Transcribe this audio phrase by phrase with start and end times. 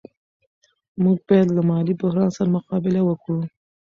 [1.03, 3.39] موږ باید له مالي بحران سره مقابله وکړو.